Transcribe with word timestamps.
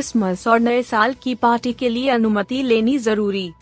Christmas 0.00 0.46
और 0.48 0.60
नए 0.60 0.82
साल 0.82 1.14
की 1.14 1.34
पार्टी 1.34 1.72
के 1.72 1.88
लिए 1.88 2.08
अनुमति 2.08 2.62
लेनी 2.62 2.96
ज़रूरी। 2.98 3.52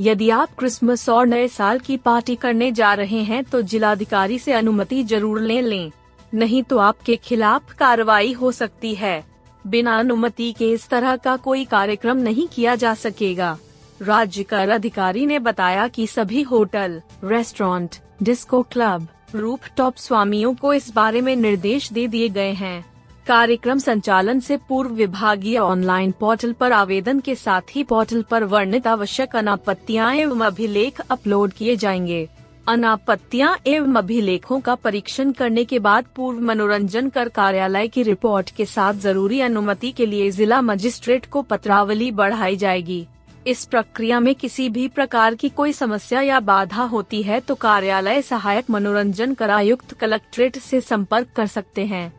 यदि 0.00 0.28
आप 0.30 0.54
क्रिसमस 0.58 1.08
और 1.08 1.26
नए 1.26 1.48
साल 1.48 1.78
की 1.78 1.96
पार्टी 1.96 2.36
करने 2.36 2.70
जा 2.72 2.92
रहे 2.94 3.20
हैं 3.22 3.42
तो 3.44 3.60
जिलाधिकारी 3.62 4.38
से 4.38 4.52
अनुमति 4.52 5.02
ज़रूर 5.02 5.40
ले 5.40 5.60
लें। 5.60 5.90
नहीं 6.34 6.62
तो 6.62 6.78
आपके 6.78 7.16
खिलाफ 7.16 7.74
कार्रवाई 7.74 8.32
हो 8.32 8.52
सकती 8.52 8.94
है। 8.94 9.22
बिना 9.64 9.98
अनुमति 9.98 10.50
के 10.52 10.70
इस 10.70 10.88
तरह 10.88 11.16
का 11.16 11.36
कोई 11.36 11.64
कार्यक्रम 11.66 12.16
नहीं 12.18 12.48
किया 12.48 12.74
जा 12.74 12.94
सकेगा। 12.94 13.56
राज्य 14.00 14.42
कर 14.42 14.68
अधिकारी 14.70 15.26
ने 15.26 15.38
बताया 15.40 15.88
कि 15.88 16.06
सभी 16.06 16.42
hotel, 16.44 17.00
restaurant, 17.24 17.96
disco 18.22 18.62
club, 18.62 19.08
rooftop 19.34 19.96
स्वामियों 19.98 20.54
को 20.54 20.74
इस 20.74 20.92
बारे 20.94 21.20
में 21.20 21.34
निर्देश 21.36 21.92
दे 21.92 22.08
दिए 22.08 22.28
गए 22.30 22.52
हैं। 22.54 22.84
कार्यक्रम 23.26 23.78
संचालन 23.78 24.40
से 24.40 24.56
पूर्व 24.68 24.90
विभागीय 24.90 25.58
ऑनलाइन 25.58 26.10
पोर्टल 26.10 26.52
पर 26.52 26.72
आवेदन 26.72 27.20
के 27.20 27.34
साथ 27.34 27.60
ही 27.70 27.82
पोर्टल 27.84 28.22
पर 28.22 28.44
वर्णित 28.44 28.86
आवश्यक 28.86 29.34
अनापत्तियाँ 29.36 30.14
एवं 30.14 30.40
अभिलेख 30.40 31.00
अपलोड 31.00 31.52
किए 31.52 31.74
जाएँगे। 31.76 32.28
अनापत्तियाँ 32.68 33.56
एवं 33.66 33.94
अभिलेखों 33.94 34.60
का 34.60 34.74
परीक्षण 34.74 35.32
करने 35.32 35.64
के 35.64 35.78
बाद 35.78 36.04
पूर्व 36.16 36.40
मनोरंजन 36.40 37.08
कर 37.08 37.28
कार्यालय 37.28 37.88
की 37.88 38.02
रिपोर्ट 38.02 38.50
के 38.50 38.64
साथ 38.64 38.94
ज़रूरी 38.94 39.40
अनुमति 39.40 39.90
के 39.92 40.06
लिए 40.06 40.30
जिला 40.30 40.60
मजिस्ट्रेट 40.60 41.26
को 41.26 41.42
पत्रावली 41.42 42.10
बढ़ाई 42.10 42.56
जाएगी। 42.56 43.06
इस 43.46 43.64
प्रक्रिया 43.64 44.20
में 44.20 44.34
किसी 44.34 44.68
भी 44.68 44.86
प्रकार 44.88 45.34
की 45.34 45.48
कोई 45.48 45.72
समस्या 45.72 46.20
या 46.20 46.38
बाधा 46.40 46.82
होती 46.84 47.22
है 47.22 47.40
तो 47.40 47.54
कार्यालय 47.54 48.22
सहायक 48.22 48.70
मनोरंजन 48.70 49.34
कर 49.34 49.50
आयुक्त 49.50 49.92
कलेक्ट्रेट 49.94 50.58
से 50.58 50.80
संपर्क 50.80 51.28
कर 51.36 51.46
सकते 51.46 51.84
हैं। 51.84 52.12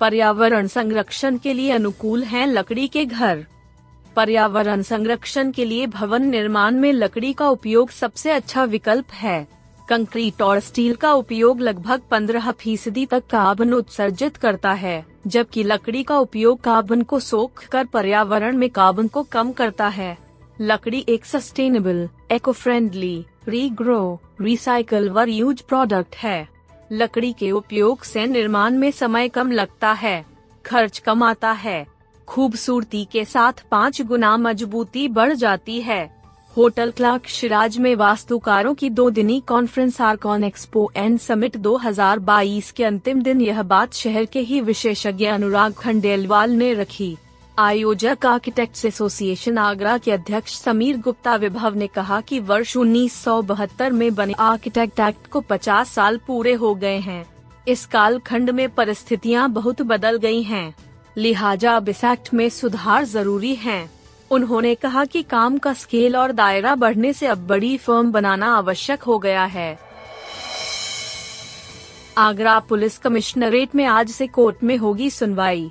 पर्यावरण 0.00 0.66
संरक्षण 0.66 1.36
के 1.36 1.52
लिए 1.52 1.70
अनुकूल 1.70 2.22
हैं 2.22 2.46
लकड़ी 2.46 2.88
के 2.88 3.04
घर। 3.04 3.46
पर्यावरण 4.16 4.82
संरक्षण 4.82 5.50
के 5.50 5.64
लिए 5.64 5.86
भवन 5.86 6.22
निर्माण 6.22 6.74
में 6.74 6.92
लकड़ी 6.92 7.32
का 7.32 7.48
उपयोग 7.48 7.90
सबसे 7.90 8.30
अच्छा 8.30 8.64
विकल्प 8.64 9.12
है। 9.12 9.48
कंक्रीट 9.88 10.42
और 10.42 10.60
स्टील 10.60 10.94
का 10.94 11.12
उपयोग 11.12 11.60
लगभग 11.60 12.00
15 12.10 12.50
फ़ीसदी 12.50 13.06
तक 13.06 13.26
कार्बन 13.26 13.72
उत्सर्जित 13.72 14.36
करता 14.36 14.72
है, 14.72 15.06
जबकि 15.26 15.62
लकड़ी 15.62 16.02
का 16.02 16.18
उपयोग 16.18 16.60
कार्बन 16.60 17.02
को 17.02 17.20
सोख 17.20 17.64
कर 17.64 17.84
पर्यावरण 17.84 18.56
में 18.56 18.70
कार्बन 18.70 19.08
को 19.08 19.22
कम 19.22 19.52
करता 19.52 19.88
है। 19.88 20.18
लकड़ी 20.60 21.04
एक 21.08 21.24
sustainable 21.24 22.08
eco 22.32 22.52
friendly 22.52 23.26
regrow 23.48 24.20
recycle 24.40 25.10
व 25.10 25.24
यूज़ 25.28 25.62
प्रोडक्ट 25.68 26.16
है। 26.16 26.55
लकड़ी 26.92 27.32
के 27.32 27.50
उपयोग 27.50 28.02
से 28.02 28.26
निर्माण 28.26 28.78
में 28.78 28.90
समय 28.90 29.28
कम 29.28 29.50
लगता 29.50 29.92
है, 29.92 30.24
खर्च 30.64 30.98
कम 30.98 31.22
आता 31.22 31.52
है, 31.52 31.86
खूबसूरती 32.28 33.04
के 33.04 33.24
साथ 33.24 33.64
पाँच 33.70 34.02
गुना 34.02 34.36
मजबूती 34.36 35.08
बढ़ 35.08 35.32
जाती 35.32 35.80
है। 35.80 36.16
होटल 36.56 36.90
क्लार्क 36.90 37.26
शिराज 37.26 37.78
में 37.78 37.94
वास्तुकारों 37.94 38.74
की 38.74 38.90
दो 38.90 39.10
दिनी 39.10 39.40
conference 39.40 40.00
Arcon 40.00 40.44
expo 40.44 40.90
and 40.96 41.18
summit 41.18 41.56
2022 41.56 42.70
के 42.70 42.84
अंतिम 42.84 43.22
दिन 43.22 43.40
यह 43.40 43.62
बात 43.62 43.94
शहर 43.94 44.24
के 44.24 44.40
ही 44.40 44.60
विशेषज्ञ 44.60 45.26
अनुराग 45.26 45.72
खंडेलवाल 45.72 46.50
ने 46.50 46.72
रखी। 46.74 47.16
आयोजक 47.58 48.26
आर्किटेक्ट्स 48.26 48.84
एसोसिएशन 48.84 49.58
आगरा 49.58 49.96
के 49.98 50.10
अध्यक्ष 50.12 50.54
समीर 50.54 50.96
गुप्ता 50.96 51.34
विभव 51.36 51.74
ने 51.74 51.86
कहा 51.86 52.20
कि 52.20 52.40
वर्ष 52.40 52.76
1972 52.76 53.92
में 53.92 54.14
बने 54.14 54.32
आर्किटेक्ट 54.38 55.00
एक्ट 55.00 55.26
को 55.26 55.40
50 55.42 55.92
साल 55.92 56.18
पूरे 56.26 56.52
हो 56.54 56.74
गए 56.74 56.98
हैं। 56.98 57.24
इस 57.68 57.84
काल 57.86 58.18
खंड 58.18 58.50
में 58.50 58.68
परिस्थितियाँ 58.70 59.48
बहुत 59.50 59.80
बदल 59.82 60.16
गई 60.16 60.42
हैं, 60.42 60.74
लिहाजा 61.16 61.76
अब 61.76 61.88
इस 61.88 62.04
एक्ट 62.04 62.32
में 62.34 62.48
सुधार 62.48 63.04
ज़रूरी 63.04 63.54
है। 63.54 63.78
उन्होंने 64.30 64.74
कहा 64.74 65.04
कि 65.04 65.22
काम 65.22 65.58
का 65.58 65.72
स्केल 65.74 66.16
और 66.16 66.32
दायरा 66.32 66.74
बढ़ने 66.74 67.12
से 67.12 67.26
अब 67.26 67.46
बड़ी 67.46 67.76
फर्म 67.76 68.12
बनाना 68.12 68.54
आवश्यक 68.56 69.02
हो 69.02 69.18
गया 69.18 69.44
है। 69.46 69.78
आगरा 72.18 72.58
पुलिस 72.58 72.98
कमिश्नरेट 72.98 73.74
में 73.74 73.84
आज 73.86 74.10
से 74.10 74.26
कोर्ट 74.26 74.62
में 74.62 74.76
होगी 74.76 75.10
सुनवाई। 75.10 75.70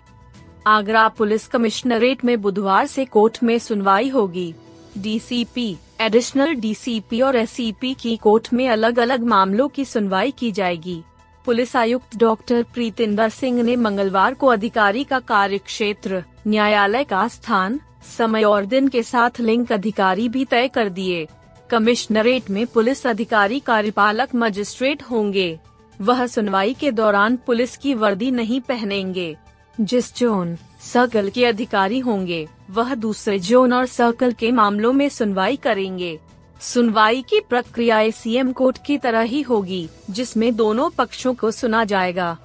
आगरा 0.68 1.08
पुलिस 1.08 1.48
कमिश्नरेट 1.48 2.24
में 2.26 2.42
बुधवार 2.42 2.86
से 2.88 3.04
कोर्ट 3.06 3.38
में 3.44 3.58
सुनवाई 3.60 4.08
होगी। 4.10 4.54
डीसीपी 4.98 5.76
एडिशनल 6.02 6.54
डीसीपी 6.54 7.22
और 7.22 7.36
एससीपी 7.36 7.94
की 7.94 8.16
कोर्ट 8.18 8.48
में 8.54 8.68
अलग 8.70 9.00
अलग 9.00 9.24
मामलों 9.24 9.68
की 9.68 9.86
सुनवाई 9.86 10.32
की 10.32 10.52
जाएगी। 10.52 11.02
पुलिस 11.46 11.76
आयुक्त 11.76 12.18
डॉक्टर 12.18 12.64
प्रीतिंदर 12.64 13.30
सिंह 13.30 13.64
ने 13.64 13.76
मंगलवार 13.76 14.34
को 14.34 14.48
अधिकारी 14.48 15.04
का 15.04 15.20
कार्य 15.20 15.58
क्षेत्र 15.58 16.24
न्यायालय 16.48 17.04
का 17.04 17.28
स्थान, 17.28 17.80
समय 18.18 18.44
और 18.44 18.66
दिन 18.66 18.88
के 18.88 19.04
साथ 19.04 19.40
लिंक 19.40 19.72
अधिकारी 19.72 20.30
भी 20.30 20.46
तय 20.46 20.68
कर 20.68 20.90
दिए। 20.90 21.28
कमिश्नरेट 21.70 22.50
में 22.50 22.66
पुलिस 22.68 23.08
अधिकारी 23.08 23.60
कार्यपालक 23.60 24.36
मजिस्ट्रेट 24.36 25.04
होंगे। 25.04 25.60
वह 26.02 26.28
सुनवाई 26.28 26.74
के 26.74 26.92
दौरान 26.92 27.38
पुलिस 27.38 27.78
की 27.78 27.94
वर्दी 27.94 28.32
नहीं 28.32 28.62
पहनेंगे। 28.62 29.36
जिस 29.82 30.16
जोन, 30.16 30.58
सर्कल 30.82 31.30
के 31.30 31.46
अधिकारी 31.46 32.00
होंगे, 32.00 32.48
वह 32.70 32.96
दूसरे 32.96 33.40
जोन 33.40 33.74
और 33.74 33.86
सर्कल 33.86 34.32
के 34.32 34.52
मामलों 34.52 34.94
में 34.94 35.10
सुनवाई 35.10 35.56
करेंगे। 35.56 36.20
सुनवाई 36.62 37.22
की 37.22 37.40
प्रक्रिया 37.40 38.10
सीएम 38.10 38.52
कोर्ट 38.52 38.78
की 38.86 38.98
तरह 38.98 39.22
ही 39.22 39.42
होगी, 39.42 39.90
जिसमें 40.10 40.56
दोनों 40.56 40.90
पक्षों 40.90 41.34
को 41.34 41.52
सुना 41.52 41.84
जाएगा। 41.84 42.38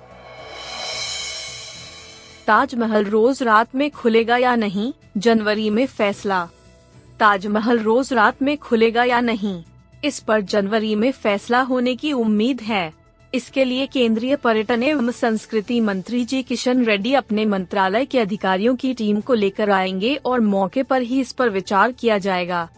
ताजमहल 2.46 3.04
रोज 3.04 3.42
रात 3.42 3.74
में 3.74 3.90
खुलेगा 3.90 4.36
या 4.36 4.56
नहीं, 4.56 4.92
जनवरी 5.16 5.70
में 5.70 5.86
फैसला। 5.86 6.48
ताजमहल 7.20 7.78
रोज 7.78 8.12
रात 8.12 8.42
में 8.42 8.58
खुलेगा 8.58 9.04
या 9.04 9.20
नहीं, 9.20 9.64
इस 10.04 10.20
पर 10.20 10.40
जनवरी 10.40 10.94
में 10.94 11.12
फैसला 11.12 11.60
होने 11.60 11.96
की 11.96 12.12
उम्मीद 12.12 12.60
है। 12.60 13.00
इसके 13.34 13.64
लिए 13.64 13.86
केंद्रीय 13.86 14.36
पर्यटन 14.36 14.82
एवं 14.82 15.10
संस्कृति 15.10 15.80
मंत्री 15.80 16.24
जी 16.24 16.42
किशन 16.42 16.84
रेड्डी 16.84 17.14
अपने 17.14 17.44
मंत्रालय 17.44 18.04
के 18.04 18.18
अधिकारियों 18.18 18.74
की 18.76 18.94
टीम 18.94 19.20
को 19.20 19.34
लेकर 19.34 19.70
आएँगे 19.70 20.14
और 20.14 20.41
मौके 20.41 20.82
पर 20.82 21.02
ही 21.02 21.20
इस 21.20 21.32
पर 21.32 21.48
विचार 21.48 21.92
किया 21.92 22.19
जाएगा। 22.19 22.69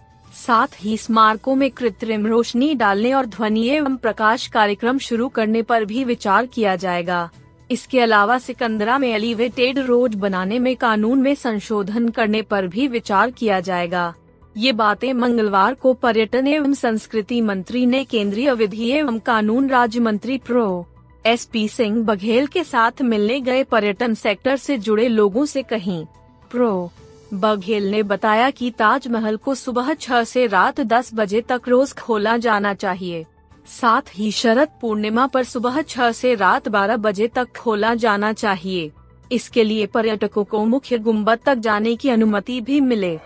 साथ 0.46 0.66
ही 0.78 0.96
स्मारकों 0.96 1.54
में 1.54 1.70
कृत्रिम 1.70 2.26
रोशनी 2.26 2.74
डालने 2.74 3.12
और 3.12 3.26
ध्वनि 3.26 3.68
एवं 3.68 3.96
प्रकाश 3.96 4.46
कार्यक्रम 4.46 4.98
शुरू 4.98 5.28
करने 5.28 5.62
पर 5.62 5.84
भी 5.84 6.04
विचार 6.04 6.46
किया 6.46 6.76
जाएगा। 6.76 7.30
इसके 7.70 8.00
अलावा 8.00 8.38
सिकंदरा 8.38 8.98
में 8.98 9.14
एलिवेटेड 9.14 9.78
रोड 9.78 10.14
बनाने 10.14 10.58
में 10.58 10.76
कानून 10.76 11.18
में 11.18 11.34
संशोधन 11.34 12.08
करने 12.08 12.42
पर 12.42 12.66
भी 12.66 12.86
विचार 12.86 13.30
किया 13.30 13.60
जाएगा। 13.60 14.14
ये 14.56 14.72
बातें 14.72 15.12
मंगलवार 15.12 15.74
को 15.74 15.94
पर्यटन 15.94 16.46
एवं 16.46 16.74
संस्कृति 16.74 17.40
मंत्री 17.40 17.86
ने 17.86 18.04
केंद्रीय 18.04 18.52
विधि 18.52 18.90
एवं 18.90 19.18
कानून 19.18 19.68
राज्य 19.68 20.00
मंत्री 20.00 20.38
prof. 20.38 20.86
S 21.26 21.44
P 21.44 21.68
Singh 21.68 22.04
Baghel 22.04 22.46
के 22.46 22.64
साथ 22.64 23.02
मिलने 23.02 23.40
गए 23.40 23.64
पर्यटन 23.64 24.14
सेक्टर 24.14 24.56
से 24.56 24.78
जुड़े 24.78 25.08
लोगों 25.08 25.44
से 25.44 25.62
कही। 25.62 26.04
प्रो. 26.50 26.92
बघेल 27.34 27.90
ने 27.90 28.02
बताया 28.02 28.50
कि 28.50 28.70
ताजमहल 28.70 29.36
को 29.36 29.54
सुबह 29.54 29.94
छह 29.94 30.24
से 30.24 30.46
रात 30.46 30.80
दस 30.80 31.10
बजे 31.14 31.40
तक 31.40 31.62
रोज 31.68 31.92
खोला 31.92 32.36
जाना 32.36 32.74
चाहिए। 32.74 33.26
साथ 33.66 34.02
ही 34.14 34.30
शरद 34.30 34.68
पूर्णिमा 34.80 35.26
पर 35.26 35.44
सुबह 35.44 35.82
छह 35.82 36.12
से 36.12 36.34
रात 36.34 36.68
बारह 36.68 36.96
बजे 36.96 37.28
तक 37.28 37.48
खोला 37.58 37.94
जाना 37.94 38.32
चाहिए। 38.32 38.90
इसके 39.32 39.64
लिए 39.64 39.86
पर्यटकों 39.86 40.44
को 40.44 40.64
मुख्य 40.64 40.98
गुंबद 40.98 41.38
तक 41.46 41.54
जाने 41.54 41.96
की 41.96 42.08
अनुमति 42.08 42.60
भी 42.60 42.80
मिले। 42.80 43.18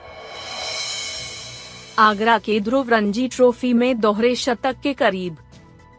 आगरा 1.99 2.39
के 2.39 2.61
ध्रुव 2.61 2.89
रणजी 2.89 3.29
ट्रॉफी 3.29 3.73
में 3.73 4.01
दोहरे 4.01 4.35
शतक 4.35 4.77
के 4.83 4.93
करीब। 4.93 5.37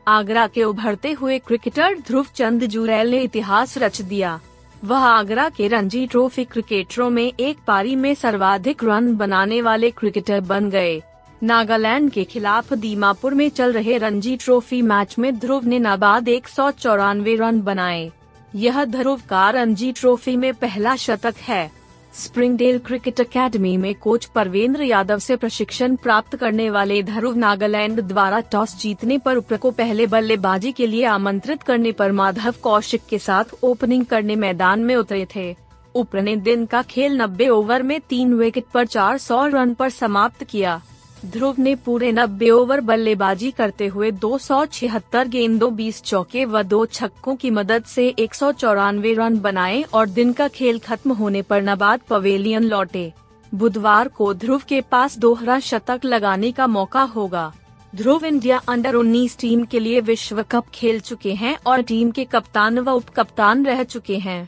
आगरा 0.08 0.48
के 0.48 0.64
उभरते 0.64 1.12
हुए 1.12 1.40
क्रिकेटर 1.40 1.98
ध्रुव 2.08 2.26
चंद 2.36 2.64
जुरैल 2.64 3.10
ने 3.12 3.22
इतिहास 3.22 3.78
रच 3.78 4.02
दिया। 4.02 4.40
वह 4.86 4.98
आगरा 4.98 5.50
के 5.50 5.68
रणजी 5.68 6.08
ट्रॉफी 6.08 6.46
क्रिकेटरों 6.46 7.10
में 7.10 7.34
एक 7.40 7.58
पारी 7.68 7.96
में 7.96 8.16
सर्वाधिक 8.16 8.84
रन 8.84 9.16
बनाने 9.16 9.62
वाले 9.62 9.92
क्रिकेटर 9.92 10.42
बन 10.42 10.70
गए। 10.70 11.02
नागालैंड 11.44 12.12
के 12.12 12.24
खिलाफ 12.24 12.74
दीमापुर 12.74 13.34
में 13.34 13.50
चल 13.50 13.74
रहे 13.74 13.98
रणजी 13.98 14.38
ट्रॉफी 14.38 14.82
मैच 14.82 15.16
में 15.20 15.40
ध्रुव 15.40 15.66
ने 15.66 15.80
नाबाद 15.80 16.28
एक 16.28 16.48
सौ 16.48 16.72
चौरानवे 16.72 17.36
रन 17.36 17.62
बनाए। 17.62 18.12
यह 18.56 18.86
ध्रुव 18.86 19.22
का 19.30 19.50
रणजी 19.50 19.92
ट्रॉफी 19.92 20.36
में 20.38 20.54
पहला 20.54 20.96
शतक 20.96 21.36
है। 21.42 21.77
स्प्रिंगडेल 22.14 22.78
क्रिकेट 22.80 23.20
एकेडमी 23.20 23.76
में 23.78 23.94
कोच 23.96 24.26
परवेंद्र 24.26 24.84
यादव 24.84 25.20
से 25.20 25.36
प्रशिक्षण 25.36 25.96
प्राप्त 25.96 26.36
करने 26.36 26.70
वाले 26.70 27.02
ध्रुव 27.04 27.36
नागालैंड 27.36 28.02
द्वारा 28.02 28.40
टॉस 28.52 28.76
जीतने 28.80 29.18
पर 29.18 29.36
उप्र 29.36 29.58
को 29.58 29.72
पहले 29.72 30.08
बल्लेबाजी 30.08 30.72
के 30.72 30.88
लिए 30.88 31.04
आमंत्रित 31.06 31.64
करने 31.64 31.92
पर 31.92 32.12
माधव 32.12 32.54
कौशिक 32.64 33.02
के 33.10 33.20
साथ 33.20 33.54
ओपनिंग 33.64 34.06
करने 34.06 34.36
मैदान 34.36 34.80
में 34.80 34.96
उतरे 34.96 35.28
थे। 35.36 35.56
उप्र 35.96 36.22
ने 36.22 36.36
दिन 36.36 36.66
का 36.66 36.82
खेल 36.82 37.18
90 37.18 37.50
ओवर 37.50 37.84
में 37.84 38.00
तीन 38.02 38.34
विकेट 38.34 38.66
पर 38.74 38.86
400 38.86 39.46
रन 39.48 39.74
पर 39.74 39.90
समाप्त 39.90 40.44
किया। 40.44 40.82
ध्रुव 41.28 41.56
ने 41.60 41.74
पूरे 41.76 42.12
नब्बे 42.12 42.50
ओवर 42.50 42.82
बल्लेबाजी 42.82 43.50
करते 43.52 43.88
हुए 43.88 44.12
दो 44.12 44.38
सौ 44.38 44.66
छिहत्तर 44.66 45.28
गेंदों 45.28 45.74
बीस 45.76 46.02
चौके 46.02 46.46
व 46.46 46.62
दो 46.64 46.86
छक्कों 46.86 47.36
की 47.36 47.50
मदद 47.50 47.84
से 47.84 48.08
एक 48.20 48.34
सौ 48.34 48.52
चौरानवे 48.52 49.14
रन 49.14 49.40
बनाए 49.40 49.82
और 49.94 50.10
दिन 50.10 50.32
का 50.34 50.48
खेल 50.48 50.80
खत्म 50.80 51.12
होने 51.12 51.42
पर 51.42 51.62
नबाद 51.62 52.02
पवेलियन 52.10 52.64
लौटे। 52.64 53.12
बुधवार 53.52 54.08
को 54.08 54.34
ध्रुव 54.34 54.62
के 54.70 54.82
पास 54.82 55.18
दोहरा 55.18 55.60
शतक 55.60 56.06
लगाने 56.06 56.52
का 56.52 56.68
मौका 56.68 57.02
होगा। 57.16 57.52
ध्रुव 57.96 58.26
इंडिया 58.26 58.62
अंडर 58.70 58.96
19 58.96 59.38
टीम 59.40 59.64
के 59.64 59.80
लिए 59.80 60.02
विश्व 60.02 60.44
कप 60.52 60.70
खेल 60.74 61.00
चुके 61.00 61.34
हैं 61.34 61.58
और 61.68 61.82
टीम 61.82 62.12
के 62.12 62.26
कप्तान 62.26 62.80
व 62.80 62.92
उप 62.92 63.10
कप्तान 63.10 63.66
रह 63.66 63.84
चुके 63.84 64.18
हैं। 64.18 64.48